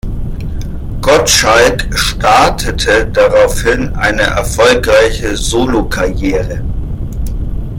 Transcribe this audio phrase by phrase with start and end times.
[1.01, 6.63] Gottschalk startete daraufhin eine erfolgreiche Solokarriere.